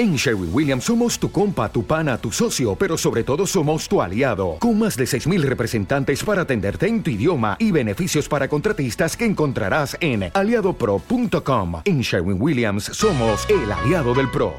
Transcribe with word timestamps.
En 0.00 0.16
Sherwin 0.16 0.48
Williams 0.50 0.84
somos 0.84 1.18
tu 1.18 1.30
compa, 1.30 1.70
tu 1.70 1.84
pana, 1.84 2.16
tu 2.16 2.32
socio, 2.32 2.74
pero 2.74 2.96
sobre 2.96 3.22
todo 3.22 3.46
somos 3.46 3.86
tu 3.86 4.00
aliado, 4.00 4.56
con 4.58 4.78
más 4.78 4.96
de 4.96 5.04
6.000 5.04 5.42
representantes 5.42 6.24
para 6.24 6.40
atenderte 6.40 6.86
en 6.86 7.02
tu 7.02 7.10
idioma 7.10 7.58
y 7.58 7.70
beneficios 7.70 8.26
para 8.26 8.48
contratistas 8.48 9.14
que 9.14 9.26
encontrarás 9.26 9.98
en 10.00 10.30
aliadopro.com. 10.32 11.82
En 11.84 12.00
Sherwin 12.00 12.40
Williams 12.40 12.84
somos 12.84 13.46
el 13.50 13.70
aliado 13.70 14.14
del 14.14 14.30
PRO. 14.30 14.54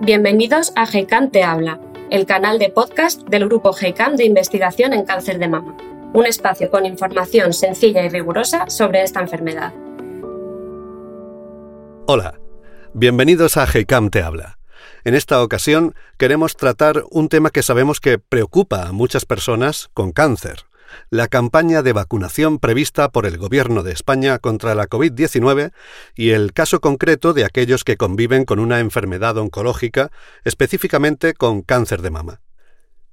Bienvenidos 0.00 0.72
a 0.76 0.86
GECAM 0.86 1.32
Te 1.32 1.42
Habla, 1.42 1.80
el 2.10 2.24
canal 2.24 2.60
de 2.60 2.68
podcast 2.68 3.28
del 3.28 3.48
grupo 3.48 3.72
GECAM 3.72 4.14
de 4.14 4.26
investigación 4.26 4.92
en 4.92 5.06
cáncer 5.06 5.40
de 5.40 5.48
mama, 5.48 5.76
un 6.12 6.24
espacio 6.24 6.70
con 6.70 6.86
información 6.86 7.52
sencilla 7.52 8.04
y 8.04 8.08
rigurosa 8.08 8.70
sobre 8.70 9.02
esta 9.02 9.20
enfermedad. 9.20 9.74
Hola. 12.06 12.43
Bienvenidos 12.96 13.56
a 13.56 13.66
GECAM 13.66 14.10
Te 14.10 14.22
Habla. 14.22 14.60
En 15.02 15.16
esta 15.16 15.42
ocasión 15.42 15.96
queremos 16.16 16.54
tratar 16.54 17.02
un 17.10 17.28
tema 17.28 17.50
que 17.50 17.64
sabemos 17.64 17.98
que 17.98 18.20
preocupa 18.20 18.86
a 18.86 18.92
muchas 18.92 19.24
personas 19.24 19.90
con 19.94 20.12
cáncer, 20.12 20.60
la 21.10 21.26
campaña 21.26 21.82
de 21.82 21.92
vacunación 21.92 22.60
prevista 22.60 23.08
por 23.08 23.26
el 23.26 23.36
Gobierno 23.36 23.82
de 23.82 23.90
España 23.90 24.38
contra 24.38 24.76
la 24.76 24.86
COVID-19 24.86 25.72
y 26.14 26.30
el 26.30 26.52
caso 26.52 26.80
concreto 26.80 27.32
de 27.32 27.44
aquellos 27.44 27.82
que 27.82 27.96
conviven 27.96 28.44
con 28.44 28.60
una 28.60 28.78
enfermedad 28.78 29.36
oncológica, 29.38 30.12
específicamente 30.44 31.34
con 31.34 31.62
cáncer 31.62 32.00
de 32.00 32.10
mama. 32.10 32.42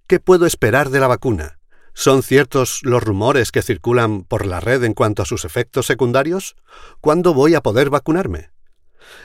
¿Qué 0.06 0.20
puedo 0.20 0.46
esperar 0.46 0.92
de 0.92 1.00
la 1.00 1.08
vacuna? 1.08 1.58
¿Son 1.96 2.22
ciertos 2.22 2.82
los 2.84 3.02
rumores 3.02 3.52
que 3.52 3.64
circulan 3.64 4.26
por 4.26 4.46
la 4.46 4.60
red 4.60 4.84
en 4.84 4.94
cuanto 4.94 5.24
a 5.24 5.26
sus 5.26 5.44
efectos 5.44 5.88
secundarios? 5.88 6.56
¿Cuándo 7.00 7.34
voy 7.34 7.56
a 7.56 7.62
poder 7.62 7.90
vacunarme? 7.90 8.52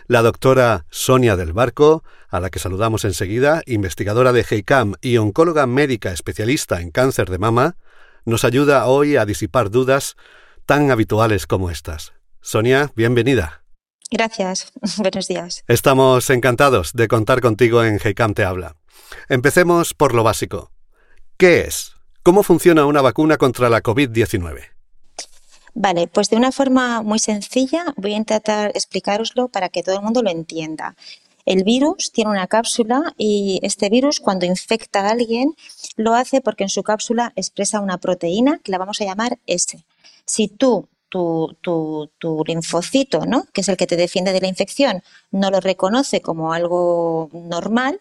La 0.07 0.23
doctora 0.23 0.87
Sonia 0.91 1.37
del 1.37 1.53
Barco, 1.53 2.05
a 2.29 2.41
la 2.41 2.51
que 2.51 2.59
saludamos 2.59 3.05
enseguida, 3.05 3.63
investigadora 3.67 4.33
de 4.33 4.45
GEICAM 4.45 4.95
y 5.01 5.17
oncóloga 5.17 5.67
médica 5.67 6.13
especialista 6.13 6.81
en 6.81 6.91
cáncer 6.91 7.31
de 7.31 7.39
mama, 7.39 7.77
nos 8.25 8.45
ayuda 8.45 8.87
hoy 8.87 9.17
a 9.17 9.25
disipar 9.25 9.71
dudas 9.71 10.17
tan 10.67 10.91
habituales 10.91 11.47
como 11.47 11.71
estas. 11.71 12.13
Sonia, 12.41 12.93
bienvenida. 12.97 13.63
Gracias. 14.11 14.73
Buenos 14.99 15.29
días. 15.29 15.65
Estamos 15.69 16.31
encantados 16.31 16.93
de 16.93 17.09
contar 17.09 17.41
contigo 17.41 17.85
en 17.85 17.99
GEICAM 17.99 18.35
Te 18.35 18.45
Habla. 18.45 18.77
Empecemos 19.29 19.95
por 19.95 20.15
lo 20.15 20.23
básico. 20.23 20.71
¿Qué 21.37 21.61
es? 21.61 21.95
¿Cómo 22.23 22.43
funciona 22.43 22.87
una 22.87 23.03
vacuna 23.03 23.37
contra 23.37 23.69
la 23.69 23.83
COVID-19? 23.83 24.76
Vale, 25.79 26.09
pues 26.09 26.31
de 26.31 26.37
una 26.37 26.53
forma 26.53 27.03
muy 27.03 27.19
sencilla 27.19 27.85
voy 27.99 28.15
a 28.15 28.17
intentar 28.17 28.71
explicaroslo 28.75 29.49
para 29.49 29.69
que 29.69 29.83
todo 29.83 29.97
el 29.97 30.03
mundo 30.03 30.23
lo 30.23 30.31
entienda. 30.31 30.97
El 31.45 31.65
virus 31.65 32.13
tiene 32.13 32.31
una 32.31 32.47
cápsula 32.47 33.13
y 33.19 33.61
este 33.63 33.91
virus 33.91 34.19
cuando 34.19 34.47
infecta 34.47 35.01
a 35.03 35.11
alguien 35.11 35.55
lo 35.97 36.15
hace 36.15 36.41
porque 36.41 36.65
en 36.65 36.71
su 36.71 36.83
cápsula 36.83 37.35
expresa 37.37 37.83
una 37.83 37.99
proteína 37.99 38.59
que 38.65 38.73
la 38.73 38.79
vamos 38.79 39.03
a 39.03 39.05
llamar 39.05 39.39
S. 39.47 39.85
Si 40.25 40.49
tú 40.49 40.89
tu, 41.11 41.55
tu, 41.61 42.43
linfocito, 42.47 43.27
¿no? 43.27 43.45
que 43.53 43.61
es 43.61 43.69
el 43.69 43.77
que 43.77 43.87
te 43.87 43.97
defiende 43.97 44.33
de 44.33 44.41
la 44.41 44.49
infección, 44.49 45.03
no 45.31 45.51
lo 45.51 45.61
reconoce 45.61 46.23
como 46.23 46.55
algo 46.55 47.29
normal, 47.35 48.01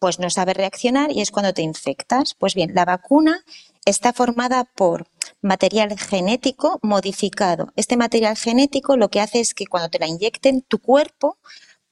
pues 0.00 0.18
no 0.18 0.28
sabe 0.28 0.54
reaccionar 0.54 1.12
y 1.12 1.20
es 1.20 1.30
cuando 1.30 1.54
te 1.54 1.62
infectas. 1.62 2.34
Pues 2.34 2.56
bien, 2.56 2.74
la 2.74 2.84
vacuna 2.84 3.44
está 3.84 4.12
formada 4.12 4.64
por 4.64 5.06
material 5.42 5.98
genético 5.98 6.78
modificado. 6.82 7.72
Este 7.76 7.96
material 7.96 8.36
genético 8.36 8.96
lo 8.96 9.10
que 9.10 9.20
hace 9.20 9.40
es 9.40 9.54
que 9.54 9.66
cuando 9.66 9.90
te 9.90 9.98
la 9.98 10.06
inyecten, 10.06 10.62
tu 10.62 10.78
cuerpo 10.78 11.38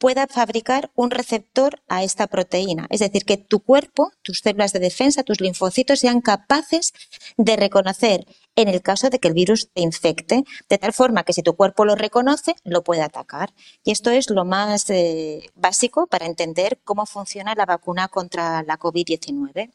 pueda 0.01 0.27
fabricar 0.27 0.91
un 0.95 1.11
receptor 1.11 1.83
a 1.87 2.03
esta 2.03 2.27
proteína. 2.27 2.87
Es 2.89 3.01
decir, 3.01 3.27
que 3.27 3.37
tu 3.37 3.61
cuerpo, 3.61 4.11
tus 4.23 4.39
células 4.39 4.73
de 4.73 4.79
defensa, 4.79 5.25
tus 5.25 5.43
linfocitos 5.43 6.01
sean 6.01 6.23
capaces 6.23 6.95
de 7.37 7.57
reconocer 7.57 8.25
en 8.57 8.69
el 8.69 8.81
caso 8.81 9.11
de 9.11 9.19
que 9.19 9.29
el 9.29 9.35
virus 9.35 9.69
te 9.73 9.83
infecte, 9.83 10.45
de 10.71 10.79
tal 10.79 10.95
forma 10.95 11.23
que 11.25 11.35
si 11.35 11.43
tu 11.43 11.55
cuerpo 11.55 11.85
lo 11.85 11.97
reconoce, 11.97 12.55
lo 12.65 12.83
puede 12.83 13.03
atacar. 13.03 13.53
Y 13.85 13.91
esto 13.91 14.11
es 14.11 14.31
lo 14.31 14.47
más 14.47 14.89
eh, 14.89 15.51
básico 15.55 16.07
para 16.07 16.25
entender 16.25 16.81
cómo 16.83 17.05
funciona 17.05 17.55
la 17.55 17.67
vacuna 17.67 18.09
contra 18.09 18.63
la 18.63 18.79
COVID-19. 18.79 19.71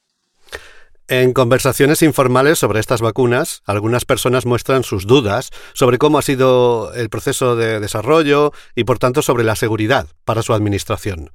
En 1.07 1.33
conversaciones 1.33 2.01
informales 2.01 2.57
sobre 2.57 2.79
estas 2.79 2.99
vacunas, 2.99 3.61
algunas 3.65 4.05
personas 4.05 4.47
muestran 4.47 4.83
sus 4.83 5.05
dudas 5.05 5.51
sobre 5.75 5.99
cómo 5.99 6.17
ha 6.17 6.23
sido 6.23 6.91
el 6.95 7.09
proceso 7.11 7.55
de 7.55 7.79
desarrollo 7.79 8.53
y, 8.73 8.85
por 8.85 8.97
tanto, 8.97 9.21
sobre 9.21 9.43
la 9.43 9.55
seguridad 9.55 10.07
para 10.23 10.41
su 10.41 10.51
administración. 10.53 11.29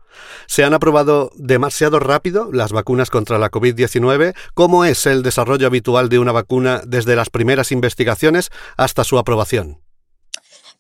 ¿Se 0.46 0.64
han 0.64 0.74
aprobado 0.74 1.30
demasiado 1.36 2.00
rápido 2.00 2.50
las 2.52 2.72
vacunas 2.72 3.10
contra 3.10 3.38
la 3.38 3.52
COVID-19? 3.52 4.34
¿Cómo 4.54 4.84
es 4.84 5.06
el 5.06 5.22
desarrollo 5.22 5.68
habitual 5.68 6.08
de 6.08 6.18
una 6.18 6.32
vacuna 6.32 6.80
desde 6.84 7.14
las 7.14 7.30
primeras 7.30 7.70
investigaciones 7.70 8.50
hasta 8.76 9.04
su 9.04 9.18
aprobación? 9.18 9.78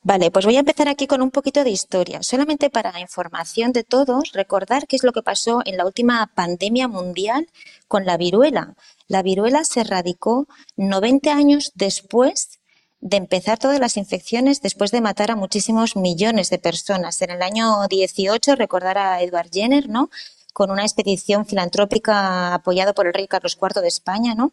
Vale, 0.02 0.30
pues 0.30 0.46
voy 0.46 0.56
a 0.56 0.60
empezar 0.60 0.88
aquí 0.88 1.06
con 1.06 1.20
un 1.20 1.30
poquito 1.30 1.62
de 1.62 1.70
historia. 1.70 2.22
Solamente 2.22 2.70
para 2.70 2.98
información 3.00 3.72
de 3.72 3.84
todos, 3.84 4.32
recordar 4.32 4.86
qué 4.86 4.96
es 4.96 5.04
lo 5.04 5.12
que 5.12 5.22
pasó 5.22 5.60
en 5.66 5.76
la 5.76 5.84
última 5.84 6.26
pandemia 6.34 6.88
mundial 6.88 7.48
con 7.86 8.06
la 8.06 8.16
viruela. 8.16 8.76
La 9.08 9.22
viruela 9.22 9.62
se 9.64 9.82
erradicó 9.82 10.48
90 10.76 11.34
años 11.34 11.72
después 11.74 12.60
de 13.02 13.18
empezar 13.18 13.58
todas 13.58 13.78
las 13.78 13.98
infecciones, 13.98 14.62
después 14.62 14.90
de 14.90 15.02
matar 15.02 15.30
a 15.30 15.36
muchísimos 15.36 15.96
millones 15.96 16.48
de 16.48 16.58
personas. 16.58 17.20
En 17.20 17.30
el 17.30 17.42
año 17.42 17.86
18, 17.86 18.56
recordar 18.56 18.96
a 18.96 19.20
Edward 19.20 19.50
Jenner, 19.52 19.90
¿no? 19.90 20.08
Con 20.54 20.70
una 20.70 20.82
expedición 20.82 21.44
filantrópica 21.44 22.54
apoyada 22.54 22.94
por 22.94 23.06
el 23.06 23.12
rey 23.12 23.28
Carlos 23.28 23.58
IV 23.60 23.82
de 23.82 23.88
España, 23.88 24.34
¿no? 24.34 24.52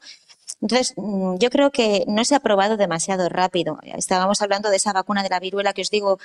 Entonces, 0.61 0.93
mm, 0.97 1.35
yo 1.37 1.49
creo 1.49 1.71
que 1.71 2.03
no 2.07 2.25
se 2.25 2.35
ha 2.35 2.39
probado 2.39 2.77
demasiado 2.77 3.29
rápido. 3.29 3.77
Estábamos 3.83 4.41
hablando 4.41 4.69
de 4.69 4.77
esa 4.77 4.91
vacuna 4.93 5.21
de 5.23 5.29
la 5.29 5.39
viruela 5.39 5.73
que 5.73 5.83
os 5.83 5.91
digo 5.91 6.19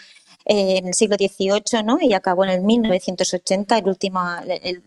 eh, 0.46 0.78
en 0.78 0.88
el 0.88 0.94
siglo 0.94 1.16
XVIII, 1.16 1.82
¿no? 1.84 1.98
Y 2.00 2.14
acabó 2.14 2.44
en 2.44 2.50
el 2.50 2.62
1980, 2.62 3.78
el 3.78 3.88
último 3.88 4.20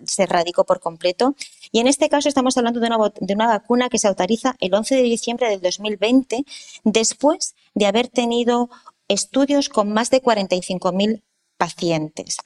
se 0.06 0.24
erradicó 0.24 0.64
por 0.64 0.80
completo. 0.80 1.36
Y 1.72 1.80
en 1.80 1.88
este 1.88 2.10
caso 2.10 2.28
estamos 2.28 2.58
hablando 2.58 2.80
de 2.80 2.88
una, 2.88 2.98
de 3.20 3.34
una 3.34 3.48
vacuna 3.48 3.90
que 3.90 4.00
se 4.00 4.08
autoriza 4.08 4.56
el 4.60 4.74
11 4.74 4.96
de 4.96 5.04
diciembre 5.04 5.50
del 5.50 5.62
2020, 5.62 6.44
después 6.84 7.56
de 7.76 7.86
haber 7.86 8.08
tenido 8.08 8.70
estudios 9.08 9.70
con 9.70 9.94
más 9.94 10.10
de 10.10 10.22
45.000 10.22 11.22
pacientes. 11.58 12.38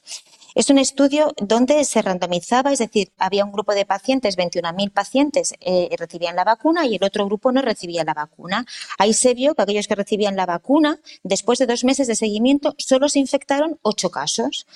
Es 0.54 0.70
un 0.70 0.78
estudio 0.78 1.32
donde 1.38 1.84
se 1.84 2.02
randomizaba, 2.02 2.72
es 2.72 2.78
decir, 2.78 3.12
había 3.18 3.44
un 3.44 3.52
grupo 3.52 3.72
de 3.72 3.84
pacientes, 3.84 4.36
21.000 4.36 4.90
pacientes 4.90 5.54
eh, 5.60 5.88
recibían 5.98 6.36
la 6.36 6.44
vacuna 6.44 6.86
y 6.86 6.96
el 6.96 7.04
otro 7.04 7.26
grupo 7.26 7.52
no 7.52 7.62
recibía 7.62 8.04
la 8.04 8.14
vacuna. 8.14 8.66
Ahí 8.98 9.12
se 9.12 9.34
vio 9.34 9.54
que 9.54 9.62
aquellos 9.62 9.86
que 9.86 9.94
recibían 9.94 10.36
la 10.36 10.46
vacuna, 10.46 10.98
después 11.22 11.58
de 11.58 11.66
dos 11.66 11.84
meses 11.84 12.06
de 12.06 12.16
seguimiento, 12.16 12.74
solo 12.78 13.08
se 13.08 13.18
infectaron 13.20 13.78
ocho 13.82 14.10
casos. 14.10 14.66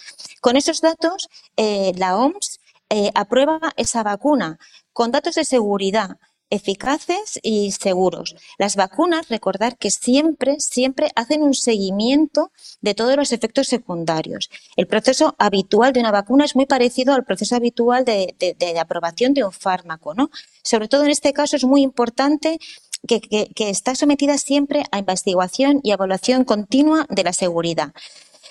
Con 0.40 0.56
esos 0.56 0.80
datos, 0.80 1.28
eh, 1.56 1.92
la 1.96 2.16
OMS 2.16 2.60
eh, 2.90 3.10
aprueba 3.14 3.58
esa 3.76 4.02
vacuna 4.02 4.58
con 4.92 5.10
datos 5.10 5.34
de 5.34 5.44
seguridad 5.44 6.18
eficaces 6.50 7.38
y 7.42 7.72
seguros. 7.72 8.36
Las 8.58 8.76
vacunas, 8.76 9.28
recordar 9.28 9.76
que 9.76 9.90
siempre, 9.90 10.60
siempre 10.60 11.10
hacen 11.16 11.42
un 11.42 11.54
seguimiento 11.54 12.52
de 12.80 12.94
todos 12.94 13.16
los 13.16 13.32
efectos 13.32 13.66
secundarios. 13.66 14.50
El 14.76 14.86
proceso 14.86 15.34
habitual 15.38 15.92
de 15.92 16.00
una 16.00 16.10
vacuna 16.10 16.44
es 16.44 16.54
muy 16.54 16.66
parecido 16.66 17.14
al 17.14 17.24
proceso 17.24 17.56
habitual 17.56 18.04
de, 18.04 18.34
aprobación 18.78 19.34
de 19.34 19.44
un 19.44 19.52
fármaco, 19.52 20.14
¿no? 20.14 20.30
Sobre 20.62 20.88
todo 20.88 21.04
en 21.04 21.10
este 21.10 21.32
caso 21.32 21.56
es 21.56 21.64
muy 21.64 21.82
importante 21.82 22.58
que, 23.06 23.50
está 23.56 23.94
sometida 23.94 24.38
siempre 24.38 24.84
a 24.90 24.98
investigación 24.98 25.80
y 25.82 25.92
evaluación 25.92 26.44
continua 26.44 27.06
de 27.08 27.24
la 27.24 27.32
seguridad. 27.32 27.92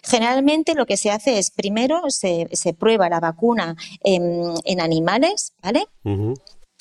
Generalmente 0.03 0.75
lo 0.75 0.85
que 0.85 0.97
se 0.97 1.11
hace 1.11 1.39
es 1.39 1.49
primero 1.49 2.01
se, 2.09 2.47
prueba 2.77 3.09
la 3.09 3.19
vacuna 3.19 3.75
en, 4.03 4.81
animales, 4.81 5.53
¿vale? 5.61 5.87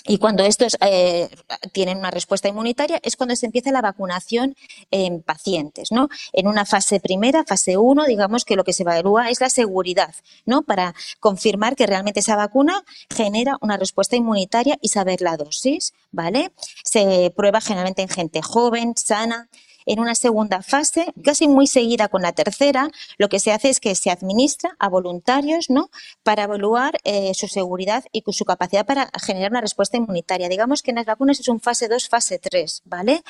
Y 0.04 0.18
cuando 0.18 0.42
estos 0.44 0.76
eh, 0.80 1.28
tienen 1.72 1.98
una 1.98 2.10
respuesta 2.10 2.48
inmunitaria 2.48 2.98
es 3.02 3.16
cuando 3.16 3.36
se 3.36 3.46
empieza 3.46 3.70
la 3.70 3.82
vacunación 3.82 4.56
en 4.90 5.22
pacientes, 5.22 5.92
¿no? 5.92 6.08
En 6.32 6.48
una 6.48 6.64
fase 6.64 6.98
primera, 6.98 7.44
fase 7.44 7.76
1, 7.76 8.04
digamos 8.06 8.44
que 8.44 8.56
lo 8.56 8.64
que 8.64 8.72
se 8.72 8.82
evalúa 8.82 9.30
es 9.30 9.40
la 9.40 9.50
seguridad, 9.50 10.14
¿no? 10.44 10.62
Para 10.62 10.94
confirmar 11.20 11.76
que 11.76 11.86
realmente 11.86 12.20
esa 12.20 12.36
vacuna 12.36 12.82
genera 13.14 13.58
una 13.60 13.76
respuesta 13.76 14.16
inmunitaria 14.16 14.76
y 14.80 14.88
saber 14.88 15.20
la 15.20 15.36
dosis, 15.36 15.92
¿vale? 16.10 16.52
Se 16.82 17.32
prueba 17.36 17.60
generalmente 17.60 18.02
en 18.02 18.08
gente 18.08 18.42
joven, 18.42 18.94
sana, 18.96 19.48
en 19.86 20.00
una 20.00 20.14
segunda 20.14 20.62
fase, 20.62 21.12
casi 21.24 21.48
muy 21.48 21.66
seguida 21.66 22.08
con 22.08 22.22
la 22.22 22.32
tercera, 22.32 22.90
lo 23.18 23.28
que 23.28 23.40
se 23.40 23.52
hace 23.52 23.68
es 23.68 23.80
que 23.80 23.94
se 23.94 24.10
administra 24.10 24.76
a 24.78 24.88
voluntarios 24.88 25.70
¿no? 25.70 25.90
para 26.22 26.44
evaluar 26.44 26.98
eh, 27.04 27.32
su 27.34 27.48
seguridad 27.48 28.04
y 28.12 28.22
su 28.32 28.44
capacidad 28.44 28.86
para 28.86 29.10
generar 29.22 29.50
una 29.50 29.60
respuesta 29.60 29.96
inmunitaria. 29.96 30.48
Digamos 30.48 30.82
que 30.82 30.90
en 30.90 30.96
las 30.96 31.06
vacunas 31.06 31.40
es 31.40 31.48
un 31.48 31.60
fase 31.60 31.88
2, 31.88 32.08
fase 32.08 32.38
3, 32.38 32.82
¿vale? 32.84 33.22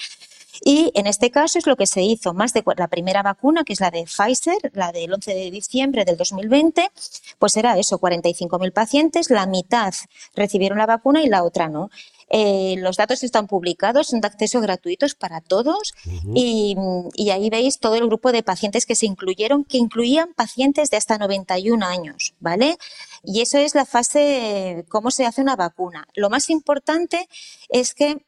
Y 0.61 0.93
en 0.95 1.07
este 1.07 1.31
caso 1.31 1.59
es 1.59 1.67
lo 1.67 1.77
que 1.77 1.87
se 1.87 2.03
hizo. 2.03 2.35
Más 2.35 2.53
de 2.53 2.63
la 2.77 2.89
primera 2.89 3.23
vacuna, 3.23 3.65
que 3.65 3.73
es 3.73 3.81
la 3.81 3.91
de 3.91 4.05
Pfizer, 4.05 4.59
la 4.75 4.93
del 4.93 5.13
11 5.13 5.35
de 5.35 5.51
diciembre 5.51 6.05
del 6.05 6.17
2020, 6.17 6.91
pues 7.39 7.57
era 7.57 7.79
eso, 7.79 7.99
45.000 7.99 8.73
pacientes, 8.73 9.31
la 9.31 9.47
mitad 9.47 9.95
recibieron 10.35 10.79
la 10.79 10.87
vacuna 10.87 11.23
y 11.23 11.29
la 11.29 11.43
otra 11.43 11.69
no. 11.69 11.91
Eh, 12.35 12.77
los 12.79 12.97
datos 12.97 13.23
están 13.23 13.47
publicados, 13.47 14.09
son 14.09 14.23
de 14.23 14.27
acceso 14.27 14.61
gratuitos 14.63 15.15
para 15.15 15.43
todos 15.43 15.93
y, 16.35 16.75
y, 17.15 17.29
ahí 17.29 17.51
veis 17.51 17.79
todo 17.79 17.95
el 17.97 18.07
grupo 18.07 18.33
de 18.33 18.43
pacientes 18.43 18.87
que 18.87 18.97
se 18.97 19.05
incluyeron, 19.05 19.65
que 19.65 19.77
incluían 19.77 20.33
pacientes 20.33 20.89
de 20.89 20.97
hasta 20.97 21.19
91 21.19 21.85
años, 21.85 22.35
¿vale? 22.41 22.79
Y 23.23 23.43
eso 23.43 23.59
es 23.59 23.75
la 23.75 23.85
fase, 23.85 24.87
cómo 24.89 25.11
se 25.11 25.27
hace 25.27 25.43
una 25.43 25.57
vacuna. 25.57 26.09
Lo 26.15 26.31
más 26.31 26.49
importante 26.49 27.29
es 27.69 27.93
que 27.93 28.25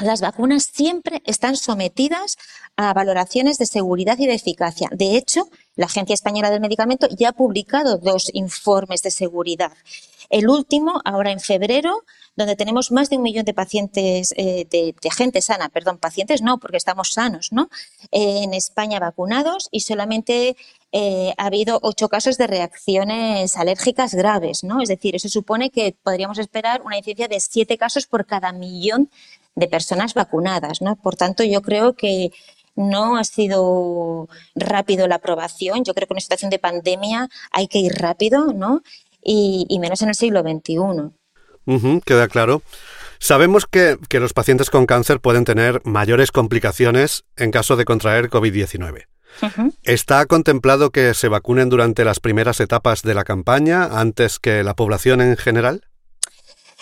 las 0.00 0.20
vacunas 0.20 0.70
siempre 0.72 1.22
están 1.26 1.56
sometidas 1.56 2.36
a 2.76 2.92
valoraciones 2.94 3.58
de 3.58 3.66
seguridad 3.66 4.16
y 4.18 4.26
de 4.26 4.34
eficacia. 4.34 4.88
De 4.92 5.16
hecho, 5.16 5.48
la 5.74 5.86
Agencia 5.86 6.14
Española 6.14 6.50
del 6.50 6.60
Medicamento 6.60 7.08
ya 7.10 7.30
ha 7.30 7.32
publicado 7.32 7.98
dos 7.98 8.30
informes 8.32 9.02
de 9.02 9.10
seguridad. 9.10 9.72
El 10.30 10.48
último, 10.48 11.00
ahora 11.04 11.32
en 11.32 11.40
febrero, 11.40 12.04
donde 12.36 12.54
tenemos 12.54 12.92
más 12.92 13.08
de 13.08 13.16
un 13.16 13.22
millón 13.22 13.44
de 13.44 13.54
pacientes, 13.54 14.32
eh, 14.36 14.66
de, 14.70 14.94
gente 15.10 15.40
sana, 15.40 15.70
perdón, 15.70 15.98
pacientes 15.98 16.42
no, 16.42 16.58
porque 16.58 16.76
estamos 16.76 17.12
sanos, 17.12 17.48
¿no? 17.50 17.68
Eh, 18.12 18.42
en 18.42 18.54
España 18.54 19.00
vacunados 19.00 19.68
y 19.72 19.80
solamente 19.80 20.56
eh, 20.92 21.32
ha 21.36 21.46
habido 21.46 21.78
ocho 21.82 22.08
casos 22.08 22.36
de 22.36 22.46
reacciones 22.46 23.56
alérgicas 23.56 24.14
graves, 24.14 24.64
¿no? 24.64 24.82
Es 24.82 24.88
decir, 24.88 25.16
eso 25.16 25.28
supone 25.28 25.70
que 25.70 25.96
podríamos 26.02 26.38
esperar 26.38 26.82
una 26.82 26.98
incidencia 26.98 27.28
de 27.28 27.40
siete 27.40 27.78
casos 27.78 28.06
por 28.06 28.26
cada 28.26 28.52
millón 28.52 29.10
de 29.56 29.66
personas 29.66 30.14
vacunadas, 30.14 30.82
¿no? 30.82 30.96
Por 30.96 31.16
tanto, 31.16 31.42
yo 31.42 31.62
creo 31.62 31.94
que 31.94 32.30
no 32.76 33.16
ha 33.16 33.24
sido 33.24 34.28
rápido 34.54 35.08
la 35.08 35.16
aprobación. 35.16 35.84
Yo 35.84 35.94
creo 35.94 36.06
que 36.06 36.12
en 36.12 36.16
una 36.16 36.20
situación 36.20 36.50
de 36.50 36.60
pandemia 36.60 37.28
hay 37.50 37.66
que 37.66 37.80
ir 37.80 37.92
rápido, 37.94 38.52
¿no? 38.52 38.82
Y, 39.22 39.78
menos 39.80 40.02
en 40.02 40.08
el 40.08 40.14
siglo 40.14 40.42
XXI 40.42 41.12
queda 42.04 42.28
claro. 42.28 42.62
Sabemos 43.18 43.66
que, 43.66 43.98
los 44.12 44.32
pacientes 44.32 44.70
con 44.70 44.86
cáncer 44.86 45.20
pueden 45.20 45.44
tener 45.44 45.82
mayores 45.84 46.30
complicaciones 46.32 47.24
en 47.36 47.50
caso 47.50 47.76
de 47.76 47.84
contraer 47.84 48.30
COVID-19. 48.30 49.06
¿Está 49.82 50.24
contemplado 50.26 50.90
que 50.90 51.14
se 51.14 51.28
vacunen 51.28 51.68
durante 51.68 52.04
las 52.04 52.20
primeras 52.20 52.60
etapas 52.60 53.02
de 53.02 53.14
la 53.14 53.24
campaña 53.24 54.00
antes 54.00 54.38
que 54.38 54.64
la 54.64 54.74
población 54.74 55.20
en 55.20 55.36
general? 55.36 55.87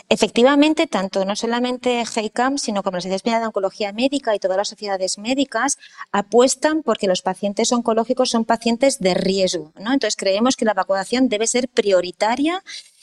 Efectivamente, 0.08 0.87
tanto 0.87 1.25
no 1.25 1.35
solamente 1.35 2.06
GEICAM, 2.06 2.58
sino 2.58 2.85
como 2.85 2.97
la 2.97 3.00
Sociedad 3.00 3.17
Española 3.17 3.41
de 3.41 3.47
Oncología 3.47 3.93
Médica 3.93 4.37
y 4.37 4.38
todas 4.38 4.56
las 4.56 4.69
sociedades 4.69 5.19
médicas 5.19 5.79
apuestan 6.12 6.85
porque 6.85 7.08
los 7.08 7.23
pacientes 7.23 7.73
oncológicos 7.73 8.31
son 8.31 8.44
pacientes 8.44 9.00
de 9.00 9.14
riesgo. 9.14 9.73
¿no? 9.81 9.93
Entonces, 9.93 10.14
creemos 10.14 10.55
que 10.55 10.64
la 10.64 10.75
vacunación 10.75 11.29
debe 11.29 11.49
ser 11.49 11.69
prioritaria 11.69 12.62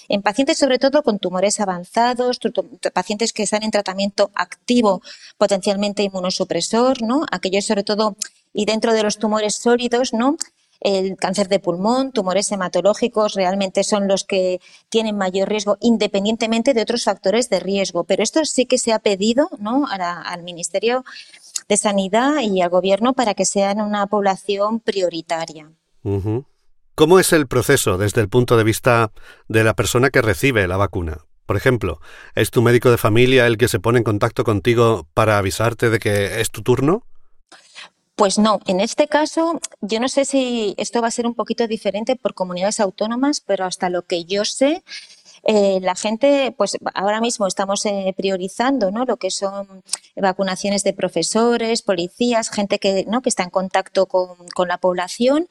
en 0.09 0.21
pacientes 0.21 0.57
sobre 0.57 0.79
todo 0.79 1.03
con 1.03 1.19
tumores 1.19 1.59
avanzados, 1.59 2.39
pacientes 2.93 3.33
que 3.33 3.43
están 3.43 3.63
en 3.63 3.71
tratamiento 3.71 4.31
activo, 4.35 5.01
potencialmente 5.37 6.03
inmunosupresor, 6.03 7.01
¿no? 7.01 7.25
Aquellos 7.31 7.65
sobre 7.65 7.83
todo 7.83 8.15
y 8.53 8.65
dentro 8.65 8.93
de 8.93 9.03
los 9.03 9.17
tumores 9.17 9.55
sólidos, 9.55 10.13
¿no? 10.13 10.37
El 10.83 11.15
cáncer 11.15 11.47
de 11.47 11.59
pulmón, 11.59 12.11
tumores 12.11 12.51
hematológicos 12.51 13.35
realmente 13.35 13.85
son 13.85 14.09
los 14.09 14.25
que 14.25 14.59
tienen 14.89 15.17
mayor 15.17 15.47
riesgo 15.47 15.77
independientemente 15.79 16.73
de 16.73 16.81
otros 16.81 17.05
factores 17.05 17.49
de 17.49 17.61
riesgo. 17.61 18.03
Pero 18.03 18.21
esto 18.21 18.43
sí 18.43 18.65
que 18.65 18.77
se 18.77 18.91
ha 18.91 18.99
pedido 18.99 19.49
¿no? 19.59 19.85
al 19.87 20.43
Ministerio 20.43 21.05
de 21.69 21.77
Sanidad 21.77 22.41
y 22.41 22.61
al 22.61 22.69
Gobierno 22.69 23.13
para 23.13 23.33
que 23.33 23.45
sean 23.45 23.79
una 23.79 24.07
población 24.07 24.81
prioritaria. 24.81 25.71
¿Cómo 26.95 27.17
es 27.17 27.31
el 27.31 27.47
proceso 27.47 27.97
desde 27.97 28.19
el 28.19 28.27
punto 28.27 28.57
de 28.57 28.65
vista 28.65 29.11
de 29.47 29.63
la 29.63 29.73
persona 29.73 30.09
que 30.09 30.21
recibe 30.21 30.67
la 30.67 30.75
vacuna? 30.75 31.19
Por 31.45 31.55
ejemplo, 31.55 31.99
¿es 32.35 32.51
tu 32.51 32.61
médico 32.61 32.91
de 32.91 32.97
familia 32.97 33.47
el 33.47 33.57
que 33.57 33.69
se 33.69 33.79
pone 33.79 33.99
en 33.99 34.03
contacto 34.03 34.43
contigo 34.43 35.07
para 35.13 35.37
avisarte 35.37 35.89
de 35.89 35.99
que 35.99 36.41
es 36.41 36.51
tu 36.51 36.61
turno? 36.61 37.05
Pues 38.15 38.37
no, 38.37 38.59
en 38.67 38.79
este 38.79 39.07
caso 39.07 39.59
yo 39.81 39.99
no 39.99 40.07
sé 40.07 40.25
si 40.25 40.75
esto 40.77 41.01
va 41.01 41.07
a 41.07 41.11
ser 41.11 41.25
un 41.25 41.33
poquito 41.33 41.67
diferente 41.67 42.15
por 42.15 42.35
comunidades 42.35 42.79
autónomas, 42.79 43.41
pero 43.41 43.65
hasta 43.65 43.89
lo 43.89 44.03
que 44.03 44.25
yo 44.25 44.45
sé, 44.45 44.83
eh, 45.45 45.79
la 45.81 45.95
gente, 45.95 46.53
pues 46.55 46.77
ahora 46.93 47.19
mismo 47.19 47.47
estamos 47.47 47.85
eh, 47.85 48.13
priorizando 48.15 48.91
¿no? 48.91 49.03
lo 49.05 49.17
que 49.17 49.29
son 49.29 49.83
vacunaciones 50.15 50.83
de 50.83 50.93
profesores, 50.93 51.81
policías, 51.81 52.49
gente 52.49 52.79
que, 52.79 53.05
¿no? 53.09 53.21
que 53.21 53.29
está 53.29 53.43
en 53.43 53.49
contacto 53.49 54.05
con, 54.05 54.29
con 54.55 54.67
la 54.69 54.77
población 54.77 55.47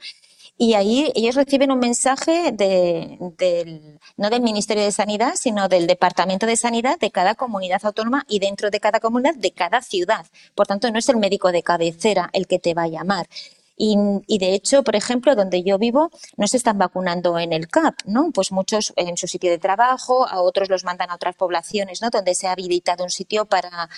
y 0.57 0.75
ahí 0.75 1.11
ellos 1.15 1.35
reciben 1.35 1.71
un 1.71 1.79
mensaje 1.79 2.51
de, 2.51 3.17
del, 3.37 3.99
no 4.17 4.29
del 4.29 4.41
Ministerio 4.41 4.83
de 4.83 4.91
Sanidad, 4.91 5.33
sino 5.35 5.67
del 5.67 5.87
Departamento 5.87 6.45
de 6.45 6.55
Sanidad 6.57 6.99
de 6.99 7.11
cada 7.11 7.35
comunidad 7.35 7.83
autónoma 7.83 8.23
y 8.27 8.39
dentro 8.39 8.69
de 8.69 8.79
cada 8.79 8.99
comunidad 8.99 9.35
de 9.35 9.51
cada 9.51 9.81
ciudad. 9.81 10.25
Por 10.55 10.67
tanto, 10.67 10.91
no 10.91 10.99
es 10.99 11.09
el 11.09 11.17
médico 11.17 11.51
de 11.51 11.63
cabecera 11.63 12.29
el 12.33 12.47
que 12.47 12.59
te 12.59 12.73
va 12.73 12.83
a 12.83 12.87
llamar. 12.87 13.27
Y, 13.75 14.37
de 14.37 14.53
hecho, 14.53 14.83
por 14.83 14.95
ejemplo, 14.95 15.35
donde 15.35 15.63
yo 15.63 15.79
vivo, 15.79 16.11
no 16.37 16.47
se 16.47 16.57
están 16.57 16.77
vacunando 16.77 17.39
en 17.39 17.51
el 17.53 17.67
CAP, 17.67 17.95
¿no? 18.05 18.31
Pues 18.31 18.51
muchos 18.51 18.93
en 18.95 19.17
su 19.17 19.27
sitio 19.27 19.49
de 19.49 19.57
trabajo, 19.57 20.27
a 20.27 20.41
otros 20.41 20.69
los 20.69 20.83
mandan 20.83 21.09
a 21.09 21.15
otras 21.15 21.35
poblaciones, 21.35 22.01
¿no? 22.01 22.11
Donde 22.11 22.35
se 22.35 22.47
ha 22.47 22.51
habilitado 22.51 23.03
un 23.03 23.09
sitio 23.09 23.45
para 23.45 23.89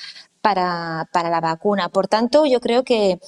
la 0.41 1.39
vacuna. 1.41 1.89
Por 1.89 2.07
tanto, 2.07 2.45
yo 2.45 2.61
creo 2.61 2.83
que 2.83 3.19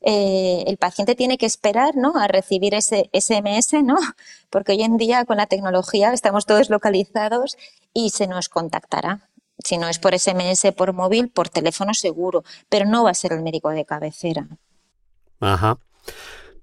eh, 0.00 0.64
el 0.66 0.76
paciente 0.76 1.14
tiene 1.14 1.38
que 1.38 1.46
esperar 1.46 1.96
¿no? 1.96 2.16
a 2.16 2.26
recibir 2.26 2.74
ese 2.74 3.10
SMS, 3.12 3.82
¿no? 3.84 3.96
porque 4.50 4.72
hoy 4.72 4.82
en 4.82 4.96
día 4.96 5.24
con 5.24 5.36
la 5.36 5.46
tecnología 5.46 6.12
estamos 6.12 6.46
todos 6.46 6.70
localizados 6.70 7.56
y 7.92 8.10
se 8.10 8.26
nos 8.26 8.48
contactará. 8.48 9.28
Si 9.62 9.76
no 9.76 9.88
es 9.88 9.98
por 9.98 10.18
SMS, 10.18 10.72
por 10.74 10.94
móvil, 10.94 11.28
por 11.28 11.50
teléfono 11.50 11.92
seguro, 11.92 12.44
pero 12.68 12.86
no 12.86 13.04
va 13.04 13.10
a 13.10 13.14
ser 13.14 13.32
el 13.32 13.42
médico 13.42 13.68
de 13.70 13.84
cabecera. 13.84 14.46
Ajá. 15.38 15.78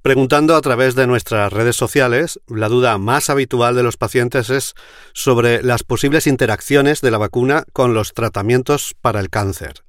Preguntando 0.01 0.55
a 0.55 0.61
través 0.61 0.95
de 0.95 1.05
nuestras 1.05 1.51
redes 1.51 1.75
sociales, 1.75 2.39
la 2.47 2.69
duda 2.69 2.97
más 2.97 3.29
habitual 3.29 3.75
de 3.75 3.83
los 3.83 3.97
pacientes 3.97 4.49
es 4.49 4.73
sobre 5.13 5.61
las 5.61 5.83
posibles 5.83 6.27
interacciones 6.27 7.01
de 7.01 7.11
la 7.11 7.17
vacuna 7.17 7.65
con 7.73 7.93
los 7.93 8.13
tratamientos 8.13 8.95
para 9.01 9.19
el 9.19 9.29
cáncer. 9.29 9.83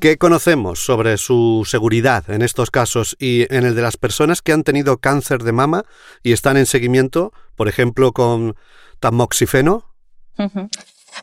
¿Qué 0.00 0.18
conocemos 0.18 0.84
sobre 0.84 1.16
su 1.16 1.64
seguridad 1.64 2.28
en 2.28 2.42
estos 2.42 2.70
casos 2.70 3.16
y 3.18 3.46
en 3.54 3.64
el 3.64 3.74
de 3.74 3.82
las 3.82 3.96
personas 3.96 4.42
que 4.42 4.52
han 4.52 4.64
tenido 4.64 4.98
cáncer 4.98 5.42
de 5.44 5.52
mama 5.52 5.84
y 6.22 6.32
están 6.32 6.56
en 6.56 6.66
seguimiento, 6.66 7.32
por 7.54 7.68
ejemplo, 7.68 8.12
con 8.12 8.56
tamoxifeno? 8.98 9.84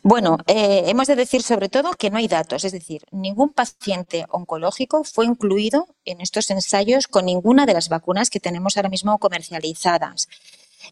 Bueno, 0.02 0.38
eh, 0.46 0.84
hemos 0.86 1.06
de 1.06 1.16
decir 1.16 1.42
sobre 1.42 1.68
todo 1.68 1.92
que 1.92 2.10
no 2.10 2.16
hay 2.16 2.26
datos, 2.26 2.64
es 2.64 2.72
decir, 2.72 3.02
ningún 3.10 3.50
paciente 3.50 4.24
oncológico 4.30 5.04
fue 5.04 5.26
incluido 5.26 5.86
en 6.04 6.20
estos 6.20 6.50
ensayos 6.50 7.06
con 7.06 7.26
ninguna 7.26 7.66
de 7.66 7.74
las 7.74 7.90
vacunas 7.90 8.30
que 8.30 8.40
tenemos 8.40 8.76
ahora 8.76 8.88
mismo 8.88 9.18
comercializadas. 9.18 10.28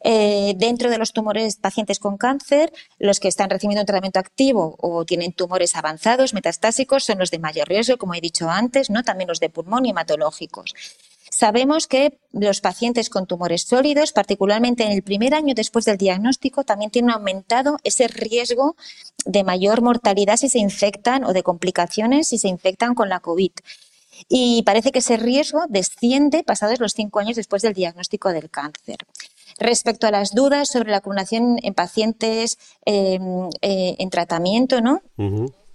Eh, 0.03 0.55
dentro 0.57 0.91
de 0.91 0.99
los 0.99 1.13
tumores 1.13 1.57
pacientes 1.57 1.99
con 1.99 2.17
cáncer, 2.17 2.73
los 2.99 3.21
que 3.21 3.29
están 3.29 3.51
recibiendo 3.51 3.83
un 3.83 3.87
tratamiento 3.87 4.19
activo 4.19 4.77
o 4.81 5.05
tienen 5.05 5.33
tumores 5.33 5.77
avanzados, 5.77 6.35
metastásicos, 6.35 7.05
son 7.05 7.19
los 7.19 7.31
de 7.31 7.39
mayor 7.39 7.69
riesgo, 7.69 7.99
como 7.99 8.15
he 8.15 8.21
dicho 8.21 8.49
antes, 8.49 8.91
¿no? 8.91 9.03
también 9.03 9.29
los 9.29 9.41
de 9.41 9.51
pulmón 9.51 9.87
y 9.87 9.91
hematológicos. 9.91 10.75
Sabemos 11.31 11.87
que 11.87 12.19
los 12.33 12.61
pacientes 12.61 13.09
con 13.09 13.27
tumores 13.27 13.63
sólidos, 13.63 14.13
particularmente 14.13 14.83
en 14.83 14.91
el 14.93 15.03
primer 15.03 15.33
año 15.33 15.55
después 15.55 15.85
del 15.85 15.97
diagnóstico, 15.97 16.65
también 16.65 16.91
tienen 16.91 17.13
aumentado 17.13 17.79
ese 17.85 18.09
riesgo 18.09 18.77
de 19.25 19.45
mayor 19.45 19.81
mortalidad 19.81 20.37
si 20.37 20.49
se 20.49 20.59
infectan 20.59 21.25
o 21.25 21.33
de 21.33 21.43
complicaciones 21.43 22.29
si 22.29 22.39
se 22.39 22.49
infectan 22.49 22.95
con 22.95 23.09
la 23.09 23.21
COVID. 23.21 23.53
Y 24.29 24.63
parece 24.65 24.93
que 24.93 24.99
ese 24.99 25.17
riesgo 25.17 25.63
desciende 25.69 26.43
pasados 26.43 26.81
los 26.81 26.93
cinco 26.93 27.21
años 27.21 27.37
después 27.37 27.63
del 27.63 27.75
diagnóstico 27.75 28.31
del 28.33 28.51
cáncer. 28.51 28.99
Respecto 29.61 30.07
a 30.07 30.11
las 30.11 30.31
dudas 30.35 30.71
sobre 30.73 30.91
la 30.91 30.97
vacunación 30.97 31.59
en 31.63 31.75
pacientes 31.75 32.57
em, 32.87 33.51
eh, 33.61 33.95
en 33.99 34.09
tratamiento, 34.09 34.81
¿no? 34.81 35.03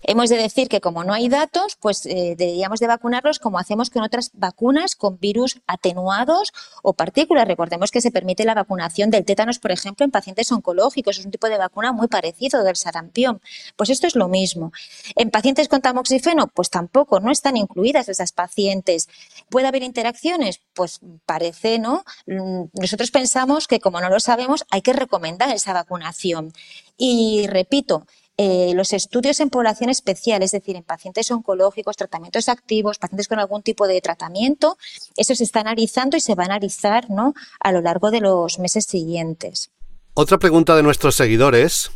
Hemos 0.07 0.29
de 0.29 0.37
decir 0.37 0.69
que 0.69 0.81
como 0.81 1.03
no 1.03 1.13
hay 1.13 1.29
datos, 1.29 1.77
pues 1.79 2.05
eh, 2.05 2.35
deberíamos 2.37 2.79
de 2.79 2.85
vacunarlos 2.85 3.39
como 3.39 3.57
hacemos 3.57 3.89
con 3.89 4.03
otras 4.03 4.29
vacunas 4.33 4.95
con 4.95 5.19
virus 5.19 5.61
atenuados 5.65 6.53
o 6.83 6.93
partículas. 6.93 7.47
Recordemos 7.47 7.89
que 7.89 8.01
se 8.01 8.11
permite 8.11 8.45
la 8.45 8.53
vacunación 8.53 9.09
del 9.09 9.25
tétanos, 9.25 9.57
por 9.57 9.71
ejemplo, 9.71 10.05
en 10.05 10.11
pacientes 10.11 10.51
oncológicos. 10.51 11.17
Es 11.17 11.25
un 11.25 11.31
tipo 11.31 11.49
de 11.49 11.57
vacuna 11.57 11.91
muy 11.91 12.07
parecido 12.07 12.63
del 12.63 12.75
sarampión. 12.75 13.41
Pues 13.75 13.89
esto 13.89 14.05
es 14.05 14.15
lo 14.15 14.27
mismo. 14.27 14.71
En 15.15 15.31
pacientes 15.31 15.67
con 15.67 15.81
tamoxifeno, 15.81 16.47
pues 16.47 16.69
tampoco, 16.69 17.19
no 17.19 17.31
están 17.31 17.57
incluidas 17.57 18.07
esas 18.07 18.31
pacientes. 18.31 19.09
¿Puede 19.49 19.67
haber 19.67 19.81
interacciones? 19.81 20.61
Pues 20.75 20.99
parece, 21.25 21.79
¿no? 21.79 22.05
Mm, 22.27 22.65
nosotros 22.79 23.09
pensamos 23.09 23.67
que 23.67 23.79
como 23.79 23.99
no 24.01 24.09
lo 24.09 24.19
sabemos, 24.19 24.65
hay 24.69 24.83
que 24.83 24.93
recomendar 24.93 25.49
esa 25.49 25.73
vacunación. 25.73 26.53
Y 26.95 27.47
repito, 27.47 28.05
eh, 28.37 28.73
los 28.75 28.91
estudios 28.91 29.39
en 29.39 29.49
población 29.49 29.89
especial, 29.89 30.43
es 30.43 30.51
decir, 30.51 30.75
en 30.75 30.83
pacientes 30.83 31.31
oncológicos, 31.31 31.95
tratamientos 31.95 32.49
activos, 32.49 32.97
pacientes 32.97 33.27
con 33.27 33.39
algún 33.39 33.63
tipo 33.63 33.87
de 33.87 34.01
tratamiento, 34.01 34.77
eso 35.15 35.35
se 35.35 35.43
está 35.43 35.61
analizando 35.61 36.17
y 36.17 36.19
se 36.19 36.35
va 36.35 36.43
a 36.43 36.47
analizar 36.47 37.09
¿no? 37.09 37.33
a 37.59 37.71
lo 37.71 37.81
largo 37.81 38.11
de 38.11 38.21
los 38.21 38.59
meses 38.59 38.85
siguientes. 38.85 39.71
Otra 40.13 40.37
pregunta 40.37 40.75
de 40.75 40.83
nuestros 40.83 41.15
seguidores. 41.15 41.91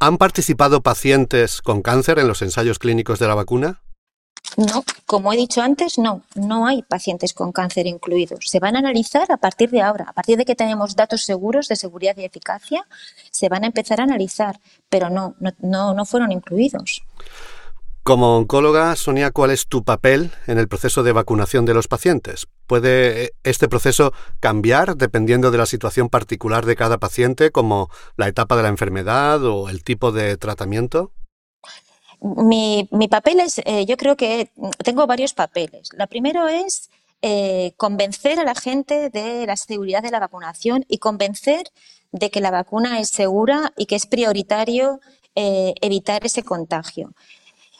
¿Han 0.00 0.18
participado 0.18 0.82
pacientes 0.82 1.62
con 1.62 1.80
cáncer 1.80 2.18
en 2.18 2.28
los 2.28 2.42
ensayos 2.42 2.78
clínicos 2.78 3.18
de 3.18 3.28
la 3.28 3.34
vacuna? 3.34 3.82
No, 4.56 4.84
como 5.06 5.32
he 5.32 5.36
dicho 5.36 5.62
antes, 5.62 5.98
no, 5.98 6.22
no 6.34 6.66
hay 6.66 6.82
pacientes 6.82 7.34
con 7.34 7.50
cáncer 7.50 7.86
incluidos. 7.86 8.46
Se 8.46 8.60
van 8.60 8.76
a 8.76 8.78
analizar 8.78 9.30
a 9.32 9.36
partir 9.36 9.70
de 9.70 9.80
ahora, 9.80 10.04
a 10.08 10.12
partir 10.12 10.36
de 10.38 10.44
que 10.44 10.54
tenemos 10.54 10.94
datos 10.94 11.24
seguros 11.24 11.68
de 11.68 11.76
seguridad 11.76 12.16
y 12.16 12.24
eficacia, 12.24 12.86
se 13.30 13.48
van 13.48 13.64
a 13.64 13.66
empezar 13.66 14.00
a 14.00 14.04
analizar, 14.04 14.60
pero 14.88 15.10
no, 15.10 15.34
no, 15.60 15.94
no 15.94 16.04
fueron 16.04 16.30
incluidos. 16.30 17.02
Como 18.04 18.36
oncóloga, 18.36 18.94
Sonia, 18.96 19.30
¿cuál 19.30 19.50
es 19.50 19.66
tu 19.66 19.82
papel 19.82 20.30
en 20.46 20.58
el 20.58 20.68
proceso 20.68 21.02
de 21.02 21.12
vacunación 21.12 21.64
de 21.64 21.72
los 21.72 21.88
pacientes? 21.88 22.46
¿Puede 22.66 23.32
este 23.44 23.66
proceso 23.66 24.12
cambiar 24.40 24.98
dependiendo 24.98 25.50
de 25.50 25.56
la 25.56 25.64
situación 25.64 26.10
particular 26.10 26.66
de 26.66 26.76
cada 26.76 26.98
paciente, 26.98 27.50
como 27.50 27.88
la 28.18 28.28
etapa 28.28 28.56
de 28.58 28.62
la 28.62 28.68
enfermedad 28.68 29.42
o 29.44 29.70
el 29.70 29.82
tipo 29.82 30.12
de 30.12 30.36
tratamiento? 30.36 31.12
Mi, 32.24 32.88
papel 33.10 33.40
es, 33.40 33.60
eh, 33.66 33.84
yo 33.84 33.98
creo 33.98 34.16
que 34.16 34.50
tengo 34.82 35.06
varios 35.06 35.34
papeles. 35.34 35.90
La 35.92 36.06
primero 36.06 36.48
es 36.48 36.88
eh, 37.20 37.74
convencer 37.76 38.40
a 38.40 38.44
la 38.44 38.54
gente 38.54 39.10
de 39.10 39.46
la 39.46 39.58
seguridad 39.58 40.02
de 40.02 40.10
la 40.10 40.20
vacunación 40.20 40.86
y 40.88 40.96
convencer 40.96 41.70
de 42.12 42.30
que 42.30 42.40
la 42.40 42.50
vacuna 42.50 42.98
es 42.98 43.10
segura 43.10 43.74
y 43.76 43.84
que 43.84 43.96
es 43.96 44.06
prioritario 44.06 45.00
eh, 45.34 45.74
evitar 45.82 46.24
ese 46.24 46.42
contagio. 46.42 47.12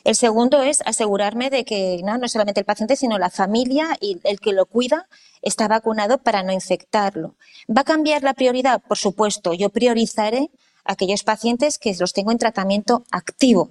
El 0.04 0.14
segundo 0.14 0.62
es 0.62 0.82
asegurarme 0.84 1.48
de 1.48 1.64
que 1.64 2.02
no, 2.04 2.18
no 2.18 2.28
solamente 2.28 2.60
el 2.60 2.66
paciente, 2.66 2.96
sino 2.96 3.16
la 3.16 3.30
familia 3.30 3.96
y 3.98 4.20
el 4.24 4.40
que 4.40 4.52
lo 4.52 4.66
cuida 4.66 5.08
está 5.40 5.68
vacunado 5.68 6.18
para 6.18 6.42
no 6.42 6.52
infectarlo. 6.52 7.34
¿Va 7.66 7.80
a 7.80 7.84
cambiar 7.84 8.22
la 8.22 8.34
prioridad? 8.34 8.82
Por 8.86 8.98
supuesto, 8.98 9.54
yo 9.54 9.70
priorizaré 9.70 10.50
aquellos 10.84 11.22
pacientes 11.22 11.78
que 11.78 11.96
los 11.98 12.12
tengo 12.12 12.30
en 12.30 12.36
tratamiento 12.36 13.04
activo. 13.10 13.70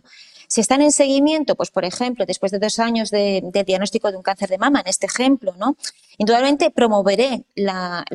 Si 0.53 0.62
están 0.62 0.83
en 0.83 0.91
seguimiento, 0.91 1.55
pues 1.55 1.72
por 1.72 1.83
ejemplo, 1.83 2.27
después 2.27 2.51
de 2.51 2.60
dos 2.60 2.77
años 2.77 3.10
de, 3.10 3.41
diagnóstico 3.65 4.12
de 4.12 4.17
un 4.17 4.22
cáncer 4.22 4.50
de 4.50 4.60
mama, 4.60 4.81
en 4.81 4.88
este 4.88 5.07
ejemplo, 5.07 5.55
¿no? 5.57 5.75
Indudablemente 6.19 6.69
promoveré 6.69 7.43
la, 7.55 8.05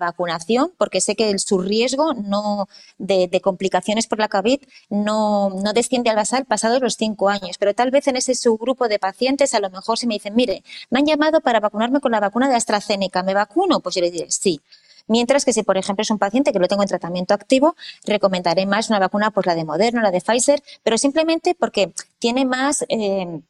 vacunación 0.00 0.72
porque 0.76 1.00
sé 1.00 1.14
que 1.14 1.38
su 1.38 1.60
riesgo 1.60 2.12
no, 2.14 2.66
de, 2.98 3.40
complicaciones 3.40 4.08
por 4.08 4.18
la 4.18 4.26
COVID 4.26 4.60
no, 4.90 5.50
no 5.50 5.72
desciende 5.72 6.10
al 6.10 6.16
basal 6.16 6.44
pasados 6.46 6.82
los 6.82 6.96
cinco 6.96 7.28
años. 7.28 7.58
Pero 7.60 7.74
tal 7.74 7.92
vez 7.92 8.08
en 8.08 8.16
ese 8.16 8.34
subgrupo 8.34 8.88
de 8.88 8.98
pacientes, 8.98 9.54
a 9.54 9.60
lo 9.60 9.70
mejor 9.70 9.96
si 9.96 10.08
me 10.08 10.14
dicen, 10.14 10.34
mire, 10.34 10.64
me 10.90 10.98
han 10.98 11.06
llamado 11.06 11.42
para 11.42 11.60
vacunarme 11.60 12.00
con 12.00 12.10
la 12.10 12.18
vacuna 12.18 12.48
de 12.48 12.56
AstraZeneca, 12.56 13.22
¿me 13.22 13.34
vacuno? 13.34 13.78
Pues 13.78 13.94
yo 13.94 14.00
le 14.00 14.10
diré 14.10 14.26
sí. 14.32 14.60
Mientras 15.06 15.44
que 15.44 15.52
si, 15.52 15.62
por 15.62 15.76
ejemplo, 15.76 16.02
es 16.02 16.10
un 16.10 16.18
paciente 16.18 16.52
que 16.52 16.58
lo 16.58 16.68
tengo 16.68 16.82
en 16.82 16.88
tratamiento 16.88 17.34
activo, 17.34 17.76
recomendaré 18.04 18.66
más 18.66 18.88
una 18.90 18.98
vacuna, 18.98 19.30
pues 19.30 19.46
la 19.46 19.54
de 19.54 19.64
Moderna, 19.64 20.02
la 20.02 20.10
de 20.10 20.20
Pfizer, 20.20 20.62
pero 20.82 20.98
simplemente 20.98 21.54
porque 21.54 21.92
tiene 22.18 22.44
más... 22.44 22.84
Eh, 22.88 23.40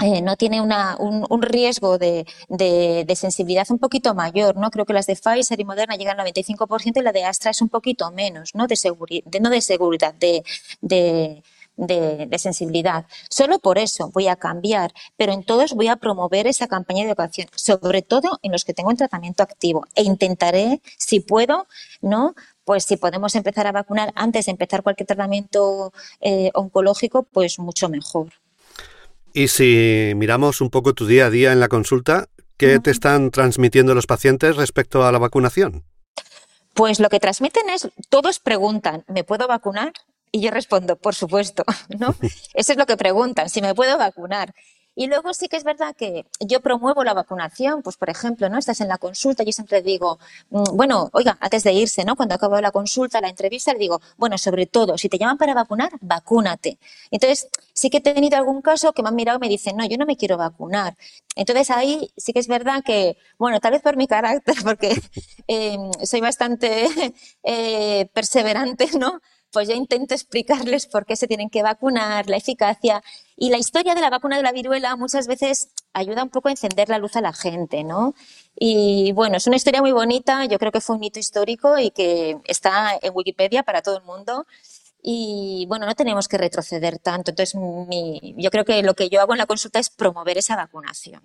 eh, 0.00 0.22
no 0.22 0.36
tiene 0.36 0.60
un, 0.60 1.42
riesgo 1.42 1.98
de, 1.98 2.24
sensibilidad 3.16 3.66
un 3.70 3.80
poquito 3.80 4.14
mayor, 4.14 4.56
¿no? 4.56 4.70
Creo 4.70 4.86
que 4.86 4.92
las 4.92 5.06
de 5.06 5.16
Pfizer 5.16 5.58
y 5.58 5.64
Moderna 5.64 5.96
llegan 5.96 6.20
al 6.20 6.28
95% 6.28 7.00
y 7.00 7.02
la 7.02 7.10
de 7.10 7.24
Astra 7.24 7.50
es 7.50 7.60
un 7.62 7.68
poquito 7.68 8.08
menos, 8.12 8.54
¿no? 8.54 8.68
De, 8.68 8.76
seguridad, 8.76 9.24
no 9.40 9.50
de 9.50 9.60
seguridad, 9.60 10.14
de, 10.14 10.44
de, 10.80 11.42
sensibilidad. 12.38 13.06
Solo 13.30 13.58
por 13.58 13.78
eso 13.78 14.10
voy 14.12 14.28
a 14.28 14.36
cambiar, 14.36 14.92
pero 15.16 15.32
en 15.32 15.44
todos 15.44 15.74
voy 15.74 15.88
a 15.88 15.96
promover 15.96 16.46
esa 16.46 16.66
campaña 16.66 17.04
de 17.04 17.10
educación, 17.10 17.48
sobre 17.54 18.02
todo 18.02 18.38
en 18.42 18.52
los 18.52 18.64
que 18.64 18.74
tengo 18.74 18.90
en 18.90 18.96
tratamiento 18.96 19.42
activo. 19.42 19.86
E 19.94 20.02
intentaré, 20.02 20.80
si 20.96 21.20
puedo, 21.20 21.66
¿no? 22.00 22.34
Pues 22.64 22.84
si 22.84 22.96
podemos 22.96 23.34
empezar 23.34 23.66
a 23.66 23.72
vacunar 23.72 24.12
antes 24.14 24.46
de 24.46 24.52
empezar 24.52 24.82
cualquier 24.82 25.06
tratamiento 25.06 25.92
eh, 26.20 26.50
oncológico, 26.54 27.22
pues 27.22 27.58
mucho 27.58 27.88
mejor. 27.88 28.28
Y 29.32 29.48
si 29.48 30.12
miramos 30.16 30.60
un 30.60 30.70
poco 30.70 30.94
tu 30.94 31.06
día 31.06 31.26
a 31.26 31.30
día 31.30 31.52
en 31.52 31.60
la 31.60 31.68
consulta, 31.68 32.28
¿qué 32.56 32.80
te 32.80 32.90
están 32.90 33.30
transmitiendo 33.30 33.94
los 33.94 34.06
pacientes 34.06 34.56
respecto 34.56 35.06
a 35.06 35.12
la 35.12 35.18
vacunación? 35.18 35.84
Pues 36.74 37.00
lo 37.00 37.08
que 37.08 37.20
transmiten 37.20 37.68
es, 37.70 37.88
todos 38.08 38.38
preguntan, 38.38 39.04
¿me 39.08 39.24
puedo 39.24 39.48
vacunar? 39.48 39.92
Y 40.32 40.40
yo 40.40 40.50
respondo, 40.50 40.96
por 40.96 41.14
supuesto, 41.14 41.64
¿no? 41.98 42.14
Eso 42.54 42.72
es 42.72 42.78
lo 42.78 42.86
que 42.86 42.96
preguntan, 42.96 43.48
si 43.48 43.62
me 43.62 43.74
puedo 43.74 43.98
vacunar. 43.98 44.54
Y 44.98 45.06
luego 45.06 45.32
sí 45.32 45.46
que 45.48 45.56
es 45.56 45.62
verdad 45.62 45.94
que 45.94 46.26
yo 46.40 46.60
promuevo 46.60 47.04
la 47.04 47.14
vacunación, 47.14 47.82
pues 47.82 47.96
por 47.96 48.10
ejemplo, 48.10 48.48
¿no? 48.48 48.58
Estás 48.58 48.80
en 48.80 48.88
la 48.88 48.98
consulta, 48.98 49.44
yo 49.44 49.52
siempre 49.52 49.80
digo, 49.80 50.18
mm, 50.50 50.74
bueno, 50.76 51.08
oiga, 51.12 51.38
antes 51.40 51.62
de 51.62 51.72
irse, 51.72 52.04
¿no? 52.04 52.16
Cuando 52.16 52.34
acabo 52.34 52.60
la 52.60 52.72
consulta, 52.72 53.20
la 53.20 53.28
entrevista, 53.28 53.72
le 53.72 53.78
digo, 53.78 54.00
bueno, 54.16 54.36
sobre 54.38 54.66
todo, 54.66 54.98
si 54.98 55.08
te 55.08 55.16
llaman 55.16 55.38
para 55.38 55.54
vacunar, 55.54 55.92
vacúnate. 56.00 56.78
Entonces, 57.12 57.48
sí 57.72 57.90
que 57.90 57.98
he 57.98 58.00
tenido 58.00 58.36
algún 58.36 58.60
caso 58.60 58.92
que 58.92 59.02
me 59.04 59.08
han 59.10 59.14
mirado 59.14 59.38
y 59.38 59.40
me 59.42 59.48
dicen, 59.48 59.76
no, 59.76 59.86
yo 59.86 59.96
no 59.98 60.04
me 60.04 60.16
quiero 60.16 60.36
vacunar. 60.36 60.96
Entonces 61.36 61.70
ahí 61.70 62.10
sí 62.16 62.32
que 62.32 62.40
es 62.40 62.48
verdad 62.48 62.82
que, 62.84 63.16
bueno, 63.38 63.60
tal 63.60 63.70
vez 63.72 63.82
por 63.82 63.96
mi 63.96 64.08
carácter, 64.08 64.56
porque 64.64 65.00
em, 65.46 65.92
soy 66.04 66.20
bastante 66.20 66.88
eh, 67.44 68.10
perseverante, 68.12 68.88
¿no? 68.98 69.20
Pues 69.52 69.68
yo 69.68 69.74
intento 69.74 70.14
explicarles 70.14 70.86
por 70.86 71.06
qué 71.06 71.16
se 71.16 71.26
tienen 71.26 71.50
que 71.50 71.62
vacunar, 71.62 72.28
la 72.28 72.36
eficacia. 72.36 73.02
Y 73.36 73.50
la 73.50 73.58
historia 73.58 73.94
de 73.94 74.00
la 74.00 74.10
vacuna 74.10 74.36
de 74.36 74.42
la 74.42 74.52
viruela 74.52 74.96
muchas 74.96 75.26
veces 75.26 75.70
ayuda 75.92 76.22
un 76.22 76.30
poco 76.30 76.48
a 76.48 76.50
encender 76.50 76.88
la 76.88 76.98
luz 76.98 77.16
a 77.16 77.20
la 77.20 77.32
gente, 77.32 77.84
¿no? 77.84 78.14
Y 78.58 79.12
bueno, 79.12 79.36
es 79.36 79.46
una 79.46 79.56
historia 79.56 79.80
muy 79.80 79.92
bonita, 79.92 80.44
yo 80.46 80.58
creo 80.58 80.72
que 80.72 80.80
fue 80.80 80.96
un 80.96 81.04
hito 81.04 81.18
histórico 81.18 81.78
y 81.78 81.90
que 81.90 82.38
está 82.44 82.98
en 83.00 83.12
Wikipedia 83.14 83.62
para 83.62 83.82
todo 83.82 83.98
el 83.98 84.04
mundo. 84.04 84.46
Y 85.00 85.64
bueno, 85.68 85.86
no 85.86 85.94
tenemos 85.94 86.26
que 86.26 86.38
retroceder 86.38 86.98
tanto. 86.98 87.30
Entonces, 87.30 87.58
yo 88.36 88.50
creo 88.50 88.64
que 88.64 88.82
lo 88.82 88.94
que 88.94 89.08
yo 89.08 89.20
hago 89.20 89.32
en 89.32 89.38
la 89.38 89.46
consulta 89.46 89.78
es 89.78 89.90
promover 89.90 90.36
esa 90.38 90.56
vacunación. 90.56 91.22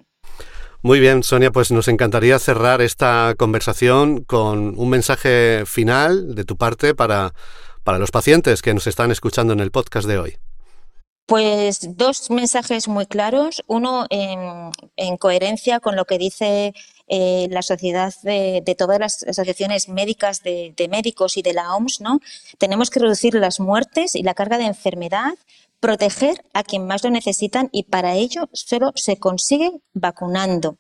Muy 0.86 1.00
bien, 1.00 1.24
Sonia, 1.24 1.50
pues 1.50 1.72
nos 1.72 1.88
encantaría 1.88 2.38
cerrar 2.40 2.82
esta 2.82 3.36
conversación 3.38 4.26
con 4.26 4.78
un 4.78 4.90
mensaje 4.90 5.64
final 5.66 6.36
de 6.36 6.44
tu 6.44 6.58
parte 6.58 6.94
para 6.94 7.34
para 7.84 8.00
los 8.00 8.12
pacientes 8.12 8.62
que 8.62 8.74
nos 8.74 8.88
están 8.88 9.12
escuchando 9.12 9.54
en 9.54 9.60
el 9.60 9.72
podcast 9.72 10.08
de 10.08 10.18
hoy? 10.18 10.38
Pues 11.26 11.96
dos 11.96 12.30
mensajes 12.30 12.88
muy 12.88 13.06
claros. 13.06 13.64
Uno 13.68 14.06
en, 14.10 15.18
coherencia 15.18 15.80
con 15.80 15.96
lo 15.96 16.06
que 16.06 16.18
dice 16.18 16.74
eh, 17.08 17.48
la 17.50 17.62
sociedad 17.62 18.14
de, 18.24 18.76
todas 18.78 19.00
las 19.00 19.24
asociaciones 19.24 19.88
médicas 19.88 20.44
de, 20.44 20.74
de, 20.76 20.88
médicos 20.90 21.38
y 21.38 21.42
de 21.42 21.54
la 21.54 21.76
OMS, 21.76 22.02
¿no? 22.02 22.20
Tenemos 22.58 22.90
que 22.90 23.00
reducir 23.00 23.36
las 23.36 23.62
muertes 23.62 24.16
y 24.16 24.24
la 24.24 24.34
carga 24.34 24.58
de 24.58 24.66
enfermedad, 24.66 25.34
proteger 25.80 26.44
a 26.54 26.64
quien 26.64 26.88
más 26.88 27.04
lo 27.04 27.10
necesitan 27.10 27.70
y 27.72 27.84
para 27.84 28.16
ello 28.16 28.50
solo 28.52 28.92
se 28.96 29.18
consigue 29.18 29.72
vacunando. 29.94 30.78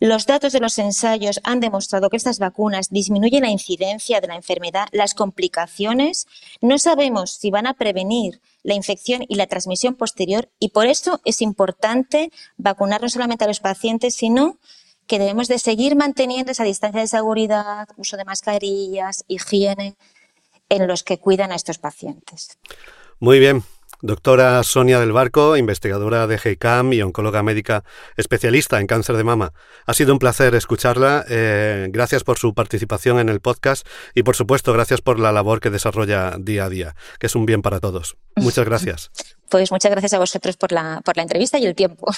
Los 0.00 0.26
datos 0.26 0.52
de 0.52 0.60
los 0.60 0.78
ensayos 0.78 1.40
han 1.42 1.60
demostrado 1.60 2.08
que 2.08 2.16
estas 2.16 2.38
vacunas 2.38 2.90
disminuyen 2.90 3.42
la 3.42 3.50
incidencia 3.50 4.20
de 4.20 4.28
la 4.28 4.36
enfermedad, 4.36 4.88
las 4.92 5.14
complicaciones. 5.14 6.26
No 6.60 6.78
sabemos 6.78 7.32
si 7.32 7.50
van 7.50 7.66
a 7.66 7.74
prevenir 7.74 8.40
la 8.62 8.74
infección 8.74 9.24
y 9.28 9.34
la 9.34 9.48
transmisión 9.48 9.94
posterior 9.94 10.50
y 10.60 10.68
por 10.68 10.86
eso 10.86 11.20
es 11.24 11.42
importante 11.42 12.30
vacunar 12.56 13.02
no 13.02 13.08
solamente 13.08 13.44
a 13.44 13.48
los 13.48 13.60
pacientes, 13.60 14.14
sino 14.14 14.58
que 15.08 15.18
debemos 15.18 15.48
de 15.48 15.58
seguir 15.58 15.96
manteniendo 15.96 16.52
esa 16.52 16.64
distancia 16.64 17.00
de 17.00 17.08
seguridad, 17.08 17.88
uso 17.96 18.16
de 18.16 18.24
mascarillas, 18.24 19.24
higiene 19.26 19.96
en 20.68 20.86
los 20.86 21.02
que 21.02 21.18
cuidan 21.18 21.50
a 21.50 21.56
estos 21.56 21.78
pacientes. 21.78 22.58
Muy 23.18 23.40
bien, 23.40 23.64
Doctora 24.00 24.62
Sonia 24.62 25.00
del 25.00 25.12
Barco, 25.12 25.56
investigadora 25.56 26.28
de 26.28 26.38
GEICAM 26.38 26.92
y 26.92 27.02
oncóloga 27.02 27.42
médica 27.42 27.82
especialista 28.16 28.78
en 28.78 28.86
cáncer 28.86 29.16
de 29.16 29.24
mama. 29.24 29.52
Ha 29.86 29.94
sido 29.94 30.12
un 30.12 30.20
placer 30.20 30.54
escucharla. 30.54 31.24
Eh, 31.28 31.88
gracias 31.90 32.22
por 32.22 32.38
su 32.38 32.54
participación 32.54 33.18
en 33.18 33.28
el 33.28 33.40
podcast 33.40 33.86
y, 34.14 34.22
por 34.22 34.36
supuesto, 34.36 34.72
gracias 34.72 35.00
por 35.00 35.18
la 35.18 35.32
labor 35.32 35.60
que 35.60 35.70
desarrolla 35.70 36.36
día 36.38 36.66
a 36.66 36.68
día, 36.68 36.94
que 37.18 37.26
es 37.26 37.34
un 37.34 37.44
bien 37.44 37.60
para 37.60 37.80
todos. 37.80 38.16
Muchas 38.36 38.64
gracias. 38.64 39.10
Pues 39.48 39.72
muchas 39.72 39.90
gracias 39.90 40.14
a 40.14 40.18
vosotros 40.18 40.56
por 40.56 40.70
la, 40.70 41.00
por 41.04 41.16
la 41.16 41.24
entrevista 41.24 41.58
y 41.58 41.66
el 41.66 41.74
tiempo. 41.74 42.12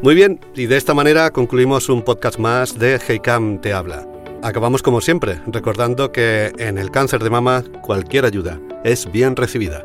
Muy 0.00 0.14
bien, 0.14 0.40
y 0.54 0.66
de 0.66 0.76
esta 0.76 0.94
manera 0.94 1.30
concluimos 1.32 1.88
un 1.88 2.02
podcast 2.02 2.38
más 2.38 2.78
de 2.78 2.98
GEICAM 2.98 3.60
Te 3.60 3.72
Habla. 3.74 4.06
Acabamos 4.42 4.82
como 4.82 5.00
siempre, 5.00 5.40
recordando 5.48 6.12
que 6.12 6.52
en 6.58 6.78
el 6.78 6.92
cáncer 6.92 7.22
de 7.22 7.30
mama 7.30 7.64
cualquier 7.82 8.24
ayuda 8.24 8.60
es 8.84 9.10
bien 9.10 9.34
recibida. 9.34 9.84